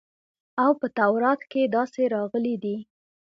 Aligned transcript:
او 0.63 0.71
په 0.79 0.87
تورات 0.97 1.41
کښې 1.51 1.63
داسې 1.75 2.03
راغلي 2.15 2.55
دي. 2.63 2.77